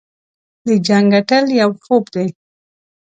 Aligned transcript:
د 0.65 0.67
جنګ 0.87 1.05
ګټل 1.13 1.45
یو 1.61 1.69
خوب 1.83 2.03
دی. 2.15 2.27